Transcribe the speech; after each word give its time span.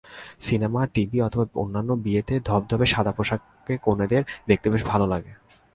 Cinema, 0.39 0.81
TV 0.93 1.17
অথবা 1.21 1.45
অন্য 1.53 1.89
বিয়েতে 2.03 2.33
ধবধবে 2.45 2.85
সাদা 2.85 3.11
পোশাকে 3.11 3.73
কনেদের 3.81 4.23
দেখতে 4.47 4.67
বেশ 4.69 4.83
লাগে। 5.05 5.31